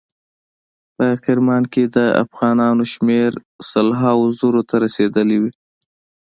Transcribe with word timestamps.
په 0.95 1.07
کرمان 1.25 1.63
کې 1.73 1.83
د 1.95 1.97
افغانانو 2.23 2.83
شمیر 2.93 3.31
سل 3.69 3.87
هاو 4.01 4.19
زرو 4.39 4.61
ته 4.69 4.75
رسیدلی 4.85 5.37
وي. 5.41 5.51